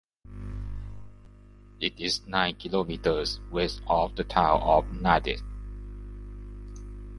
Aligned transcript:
It 1.79 1.99
is 1.99 2.25
nine 2.25 2.55
kilometers 2.55 3.39
west 3.51 3.83
of 3.85 4.15
the 4.15 4.23
town 4.23 4.59
of 4.63 4.85
Nadiad. 4.85 5.43